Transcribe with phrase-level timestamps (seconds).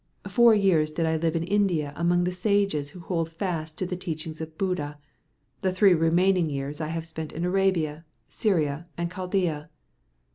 [0.27, 3.95] Four years did I live in India among the sages who hold fast to the
[3.95, 4.95] teaching of Buddha.
[5.61, 9.69] The three remaining years I have spent in Arabia, Syria, and Chaldea."